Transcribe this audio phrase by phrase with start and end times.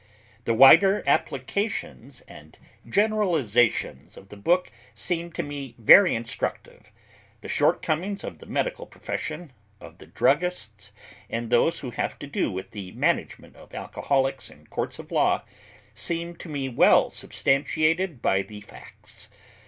[0.45, 2.57] The wider applications and
[2.89, 6.91] generalizations of the book seem to me very instructive.
[7.41, 10.91] The shortcomings of the medical profession, of the druggists,
[11.29, 15.43] and those who have to do with the management of alcoholics in courts of law
[15.93, 19.29] seem to me well substantiated by the facts.